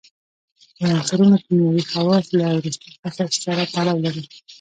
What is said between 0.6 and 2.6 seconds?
د عنصرونو کیمیاوي خواص له